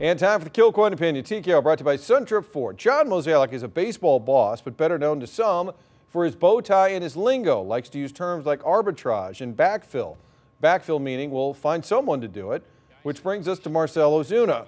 And 0.00 0.16
time 0.16 0.38
for 0.38 0.44
the 0.44 0.50
Kill 0.50 0.70
Coin 0.70 0.92
Opinion. 0.92 1.24
TKO 1.24 1.60
brought 1.60 1.78
to 1.78 1.82
you 1.82 1.86
by 1.86 1.96
Suntrup 1.96 2.44
Ford. 2.44 2.78
John 2.78 3.08
Mozeliak 3.08 3.52
is 3.52 3.64
a 3.64 3.68
baseball 3.68 4.20
boss, 4.20 4.60
but 4.60 4.76
better 4.76 4.96
known 4.96 5.18
to 5.18 5.26
some 5.26 5.72
for 6.06 6.24
his 6.24 6.36
bow 6.36 6.60
tie 6.60 6.90
and 6.90 7.02
his 7.02 7.16
lingo. 7.16 7.60
Likes 7.60 7.88
to 7.88 7.98
use 7.98 8.12
terms 8.12 8.46
like 8.46 8.62
arbitrage 8.62 9.40
and 9.40 9.56
backfill. 9.56 10.16
Backfill 10.62 11.00
meaning 11.00 11.32
we'll 11.32 11.52
find 11.52 11.84
someone 11.84 12.20
to 12.20 12.28
do 12.28 12.52
it, 12.52 12.62
which 13.02 13.24
brings 13.24 13.48
us 13.48 13.58
to 13.58 13.70
Marcell 13.70 14.12
Ozuna. 14.12 14.66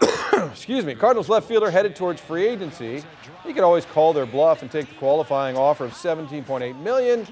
Excuse 0.50 0.86
me. 0.86 0.94
Cardinals 0.94 1.28
left 1.28 1.46
fielder 1.46 1.70
headed 1.70 1.94
towards 1.94 2.18
free 2.18 2.46
agency. 2.46 3.02
He 3.44 3.52
could 3.52 3.62
always 3.62 3.84
call 3.84 4.14
their 4.14 4.24
bluff 4.24 4.62
and 4.62 4.70
take 4.70 4.88
the 4.88 4.94
qualifying 4.94 5.58
offer 5.58 5.84
of 5.84 5.92
17.8 5.92 6.80
million. 6.80 7.26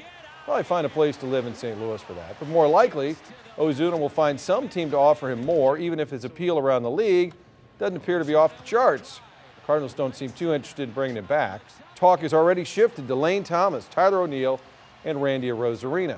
Probably 0.48 0.64
find 0.64 0.86
a 0.86 0.88
place 0.88 1.18
to 1.18 1.26
live 1.26 1.44
in 1.44 1.54
St. 1.54 1.78
Louis 1.78 2.00
for 2.00 2.14
that. 2.14 2.38
But 2.38 2.48
more 2.48 2.66
likely, 2.66 3.16
Ozuna 3.58 4.00
will 4.00 4.08
find 4.08 4.40
some 4.40 4.66
team 4.66 4.90
to 4.92 4.96
offer 4.96 5.30
him 5.30 5.44
more, 5.44 5.76
even 5.76 6.00
if 6.00 6.08
his 6.08 6.24
appeal 6.24 6.58
around 6.58 6.84
the 6.84 6.90
league 6.90 7.34
doesn't 7.78 7.98
appear 7.98 8.18
to 8.18 8.24
be 8.24 8.34
off 8.34 8.56
the 8.56 8.64
charts. 8.64 9.20
The 9.56 9.66
Cardinals 9.66 9.92
don't 9.92 10.16
seem 10.16 10.32
too 10.32 10.54
interested 10.54 10.84
in 10.84 10.94
bringing 10.94 11.18
him 11.18 11.26
back. 11.26 11.60
Talk 11.94 12.20
has 12.20 12.32
already 12.32 12.64
shifted 12.64 13.06
to 13.08 13.14
Lane 13.14 13.44
Thomas, 13.44 13.86
Tyler 13.88 14.22
O'Neill, 14.22 14.58
and 15.04 15.22
Randy 15.22 15.48
Arozarena. 15.48 16.16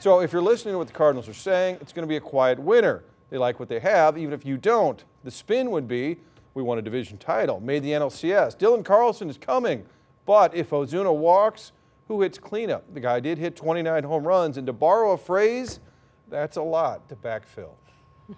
So 0.00 0.20
if 0.20 0.34
you're 0.34 0.42
listening 0.42 0.74
to 0.74 0.78
what 0.78 0.88
the 0.88 0.92
Cardinals 0.92 1.26
are 1.26 1.32
saying, 1.32 1.78
it's 1.80 1.94
going 1.94 2.06
to 2.06 2.10
be 2.10 2.16
a 2.16 2.20
quiet 2.20 2.58
winner. 2.58 3.04
They 3.30 3.38
like 3.38 3.58
what 3.58 3.70
they 3.70 3.80
have, 3.80 4.18
even 4.18 4.34
if 4.34 4.44
you 4.44 4.58
don't. 4.58 5.02
The 5.24 5.30
spin 5.30 5.70
would 5.70 5.88
be 5.88 6.18
we 6.52 6.62
won 6.62 6.76
a 6.76 6.82
division 6.82 7.16
title, 7.16 7.58
made 7.58 7.82
the 7.82 7.92
NLCS. 7.92 8.54
Dylan 8.58 8.84
Carlson 8.84 9.30
is 9.30 9.38
coming. 9.38 9.86
But 10.26 10.54
if 10.54 10.68
Ozuna 10.68 11.16
walks, 11.16 11.72
who 12.12 12.20
hits 12.20 12.38
cleanup? 12.38 12.92
The 12.92 13.00
guy 13.00 13.20
did 13.20 13.38
hit 13.38 13.56
29 13.56 14.04
home 14.04 14.26
runs, 14.26 14.58
and 14.58 14.66
to 14.66 14.72
borrow 14.72 15.12
a 15.12 15.18
phrase, 15.18 15.80
that's 16.28 16.58
a 16.58 16.62
lot 16.62 17.08
to 17.08 17.16
backfill. 17.16 17.70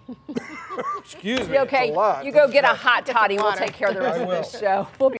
Excuse 0.97 1.47
me. 1.49 1.59
Okay, 1.59 1.91
a 1.91 1.93
lot. 1.93 2.25
you 2.25 2.31
go 2.31 2.49
get 2.49 2.63
a 2.63 2.69
hot 2.69 3.05
toddy. 3.05 3.35
We'll 3.37 3.53
take 3.53 3.73
care 3.73 3.89
of 3.89 3.95
the 3.95 4.01
rest 4.01 4.21
of 4.21 4.29
this 4.29 4.59
show. 4.59 4.87
We'll 4.99 5.09
be 5.09 5.13